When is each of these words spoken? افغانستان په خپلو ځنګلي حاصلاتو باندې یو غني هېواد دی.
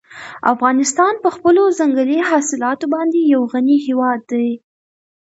افغانستان 0.53 1.13
په 1.23 1.29
خپلو 1.35 1.63
ځنګلي 1.79 2.19
حاصلاتو 2.29 2.85
باندې 2.93 3.19
یو 3.33 3.41
غني 3.53 3.77
هېواد 3.87 4.19
دی. 4.31 4.49